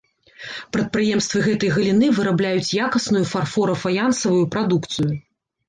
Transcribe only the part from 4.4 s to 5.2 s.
прадукцыю.